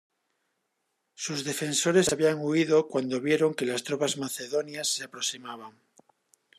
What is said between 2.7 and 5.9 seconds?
cuando vieron que las tropas macedonias se aproximaban.